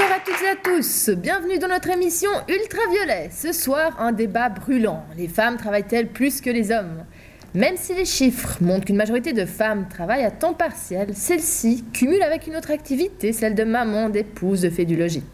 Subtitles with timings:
[0.00, 3.28] Bonsoir à toutes et à tous, bienvenue dans notre émission Ultraviolet.
[3.30, 5.04] Ce soir, un débat brûlant.
[5.18, 7.04] Les femmes travaillent-elles plus que les hommes?
[7.52, 12.22] Même si les chiffres montrent qu'une majorité de femmes travaillent à temps partiel, celles-ci cumulent
[12.22, 15.24] avec une autre activité, celle de maman, d'épouse, de fait du logis.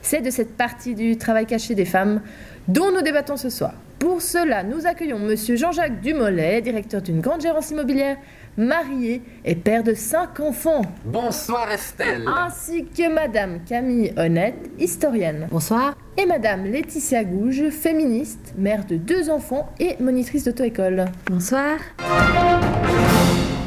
[0.00, 2.22] C'est de cette partie du travail caché des femmes
[2.66, 3.74] dont nous débattons ce soir.
[4.04, 8.18] Pour cela, nous accueillons Monsieur Jean-Jacques Dumollet, directeur d'une grande gérance immobilière,
[8.58, 12.22] marié et père de cinq enfants, Bonsoir Estelle.
[12.28, 15.96] ainsi que Madame Camille Honnête, historienne, Bonsoir.
[16.18, 21.06] et Madame Laetitia Gouge, féministe, mère de deux enfants et monitrice d'auto-école.
[21.30, 21.78] Bonsoir.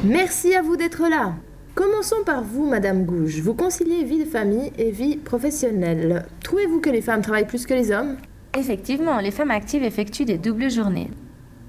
[0.04, 1.34] Merci à vous d'être là.
[1.74, 3.40] Commençons par vous, Madame Gouge.
[3.42, 6.28] Vous conciliez vie de famille et vie professionnelle.
[6.44, 8.18] Trouvez-vous que les femmes travaillent plus que les hommes?
[8.56, 11.10] Effectivement, les femmes actives effectuent des doubles journées.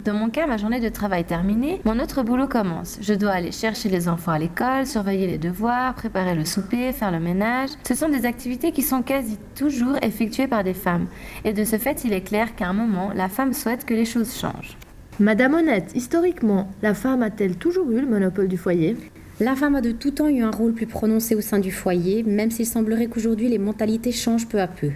[0.04, 2.98] Dans mon cas, ma journée de travail terminée, mon autre boulot commence.
[3.02, 7.10] Je dois aller chercher les enfants à l'école, surveiller les devoirs, préparer le souper, faire
[7.10, 7.70] le ménage.
[7.86, 11.08] Ce sont des activités qui sont quasi toujours effectuées par des femmes.
[11.44, 14.04] Et de ce fait, il est clair qu'à un moment, la femme souhaite que les
[14.04, 14.78] choses changent.
[15.20, 18.96] Madame Honnête, historiquement, la femme a-t-elle toujours eu le monopole du foyer?
[19.40, 22.24] La femme a de tout temps eu un rôle plus prononcé au sein du foyer,
[22.24, 24.90] même s'il semblerait qu'aujourd'hui les mentalités changent peu à peu.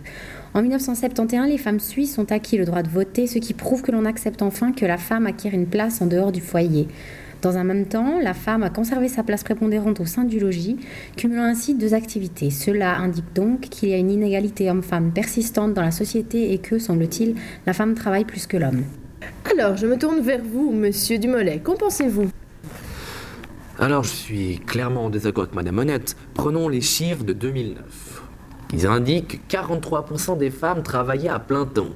[0.53, 3.93] En 1971, les femmes suisses ont acquis le droit de voter, ce qui prouve que
[3.93, 6.89] l'on accepte enfin que la femme acquiert une place en dehors du foyer.
[7.41, 10.77] Dans un même temps, la femme a conservé sa place prépondérante au sein du logis,
[11.17, 12.51] cumulant ainsi deux activités.
[12.51, 16.81] Cela indique donc qu'il y a une inégalité homme-femme persistante dans la société et que,
[16.81, 18.83] semble-t-il, la femme travaille plus que l'homme.
[19.53, 21.61] Alors, je me tourne vers vous, Monsieur Dumollet.
[21.63, 22.29] Qu'en pensez-vous?
[23.83, 26.17] Alors je suis clairement en désaccord avec Madame Honnête.
[26.35, 28.23] Prenons les chiffres de 2009.
[28.73, 31.89] Ils indiquent que 43% des femmes travaillaient à plein temps.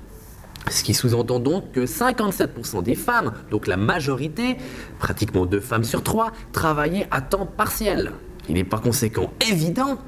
[0.69, 4.56] Ce qui sous-entend donc que 57% des femmes, donc la majorité,
[4.99, 8.10] pratiquement deux femmes sur trois, travaillaient à temps partiel.
[8.49, 9.99] Il est par conséquent évident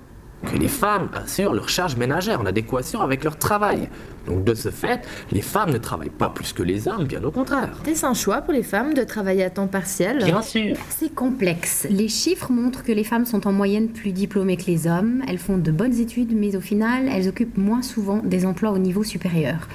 [0.47, 3.89] que les femmes assurent leur charge ménagère en adéquation avec leur travail.
[4.27, 5.01] Donc de ce fait,
[5.33, 7.71] les femmes ne travaillent pas plus que les hommes, bien au contraire.
[7.87, 10.77] Est-ce un choix pour les femmes de travailler à temps partiel sûr.
[10.91, 11.87] C'est complexe.
[11.91, 15.23] Les chiffres montrent que les femmes sont en moyenne plus diplômées que les hommes.
[15.27, 18.79] Elles font de bonnes études, mais au final, elles occupent moins souvent des emplois au
[18.79, 19.69] niveau supérieur.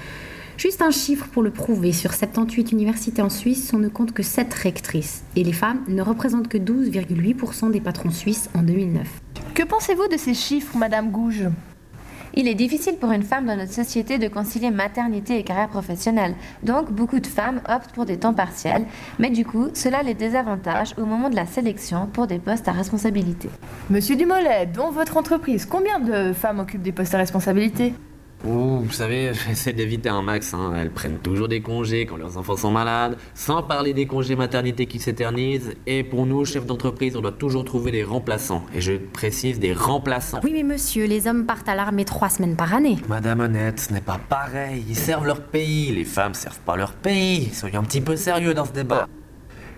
[0.58, 1.92] Juste un chiffre pour le prouver.
[1.92, 5.24] Sur 78 universités en Suisse, on ne compte que 7 rectrices.
[5.36, 9.23] Et les femmes ne représentent que 12,8% des patrons suisses en 2009.
[9.54, 11.44] Que pensez-vous de ces chiffres, Madame Gouge
[12.34, 16.34] Il est difficile pour une femme dans notre société de concilier maternité et carrière professionnelle.
[16.64, 18.86] Donc, beaucoup de femmes optent pour des temps partiels,
[19.20, 22.72] mais du coup, cela les désavantage au moment de la sélection pour des postes à
[22.72, 23.48] responsabilité.
[23.92, 27.94] Monsieur Dumollet, dans votre entreprise, combien de femmes occupent des postes à responsabilité?
[28.46, 30.54] Ouh, vous savez, j'essaie d'éviter un max.
[30.54, 30.74] hein.
[30.76, 34.86] Elles prennent toujours des congés quand leurs enfants sont malades, sans parler des congés maternité
[34.86, 35.74] qui s'éternisent.
[35.88, 38.66] Et pour nous, chefs d'entreprise, on doit toujours trouver des remplaçants.
[38.76, 40.42] Et je précise des remplaçants.
[40.44, 42.98] Oui, mais monsieur, les hommes partent à l'armée trois semaines par année.
[43.08, 44.84] Madame Honnête, ce n'est pas pareil.
[44.90, 45.94] Ils servent leur pays.
[45.94, 47.50] Les femmes servent pas leur pays.
[47.54, 49.08] Soyons un petit peu sérieux dans ce débat.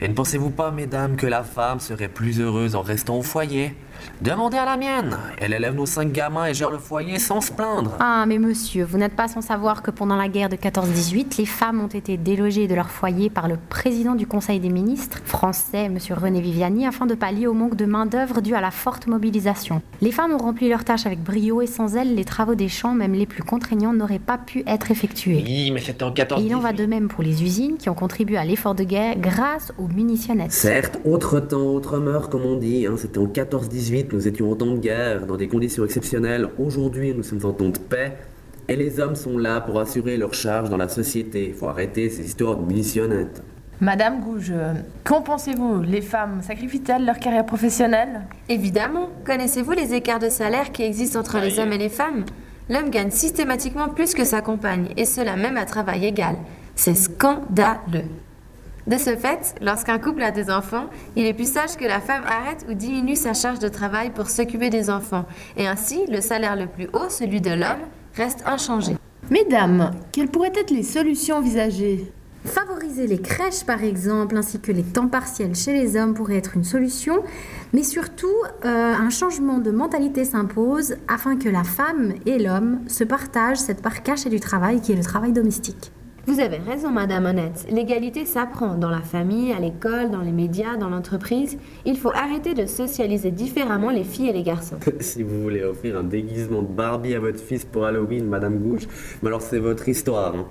[0.02, 3.74] Et ne pensez-vous pas, mesdames, que la femme serait plus heureuse en restant au foyer?
[4.22, 5.18] Demandez à la mienne.
[5.38, 7.92] Elle élève nos cinq gamins et gère le foyer sans se plaindre.
[8.00, 11.46] Ah, mais monsieur, vous n'êtes pas sans savoir que pendant la guerre de 14-18, les
[11.46, 15.90] femmes ont été délogées de leur foyer par le président du Conseil des ministres français,
[15.90, 19.82] monsieur René Viviani, afin de pallier au manque de main-d'œuvre dû à la forte mobilisation.
[20.02, 22.94] Les femmes ont rempli leurs tâches avec brio et sans elles, les travaux des champs,
[22.94, 25.44] même les plus contraignants, n'auraient pas pu être effectués.
[25.46, 27.90] Oui, mais c'était en 14 Et il en va de même pour les usines qui
[27.90, 30.52] ont contribué à l'effort de guerre grâce aux munitionnettes.
[30.52, 32.86] Certes, autre temps, autre mœurs, comme on dit.
[32.88, 32.96] hein.
[32.98, 36.48] C'était en 14-18, nous étions en temps de guerre, dans des conditions exceptionnelles.
[36.58, 38.14] Aujourd'hui, nous sommes en temps de paix.
[38.68, 41.50] Et les hommes sont là pour assurer leur charge dans la société.
[41.50, 43.44] Il faut arrêter ces histoires de munitionnettes.
[43.80, 44.54] Madame Gouge,
[45.04, 45.82] qu'en pensez-vous?
[45.84, 48.22] Les femmes sacrifient-elles leur carrière professionnelle?
[48.50, 52.26] Évidemment, connaissez-vous les écarts de salaire qui existent entre les hommes et les femmes?
[52.70, 56.36] L'homme gagne systématiquement plus que sa compagne, et cela même à travail égal.
[56.76, 58.06] C'est scandaleux.
[58.88, 60.86] De ce fait, lorsqu'un couple a des enfants,
[61.16, 64.30] il est plus sage que la femme arrête ou diminue sa charge de travail pour
[64.30, 65.26] s'occuper des enfants,
[65.58, 67.82] et ainsi le salaire le plus haut, celui de l'homme,
[68.14, 68.96] reste inchangé.
[69.32, 72.14] Mesdames, quelles pourraient être les solutions envisagées?
[72.46, 76.56] Favoriser les crèches, par exemple, ainsi que les temps partiels chez les hommes pourrait être
[76.56, 77.24] une solution,
[77.74, 78.28] mais surtout,
[78.66, 83.82] euh, un changement de mentalité s'impose afin que la femme et l'homme se partagent cette
[83.82, 85.92] part cachée du travail qui est le travail domestique.
[86.28, 87.68] Vous avez raison, Madame Honnête.
[87.72, 91.58] L'égalité s'apprend dans la famille, à l'école, dans les médias, dans l'entreprise.
[91.86, 94.78] Il faut arrêter de socialiser différemment les filles et les garçons.
[95.00, 98.88] si vous voulez offrir un déguisement de Barbie à votre fils pour Halloween, Madame Gouche,
[99.22, 100.36] mais alors c'est votre histoire.
[100.36, 100.48] hein.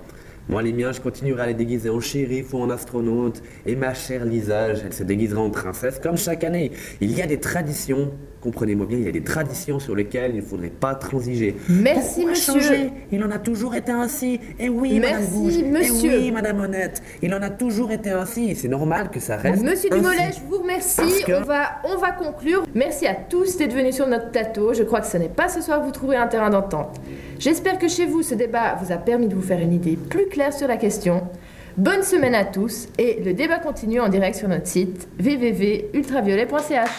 [0.49, 3.43] Moi, les miens, je continuerai à les déguiser en shérif ou en astronaute.
[3.65, 6.71] Et ma chère Lisa, elle se déguisera en princesse comme chaque année.
[7.01, 8.13] Il y a des traditions
[8.45, 11.57] Comprenez-moi bien, il y a des traditions sur lesquelles il ne faudrait pas transiger.
[11.71, 12.53] Merci, Pourquoi monsieur.
[12.61, 14.39] changer Il en a toujours été ainsi.
[14.61, 15.65] Et oui, Madame Merci, Gouge.
[15.65, 16.13] monsieur.
[16.13, 17.03] Et oui, Madame Honnête.
[17.23, 18.55] Il en a toujours été ainsi.
[18.55, 19.63] C'est normal que ça reste.
[19.65, 19.89] Monsieur.
[19.89, 21.25] Dumollet, je vous remercie.
[21.27, 22.65] Que- On, va, on va conclure.
[22.75, 24.75] Merci à tous d'être venus sur notre plateau.
[24.75, 27.01] Je crois que ce n'est pas ce soir que vous trouverez un terrain d'entente.
[27.39, 30.27] J'espère que chez vous, ce débat vous a permis de vous faire une idée plus
[30.27, 31.23] claire sur la question.
[31.79, 36.91] Bonne semaine à tous et le débat continue en direct sur notre site www.ultraviolet.ch.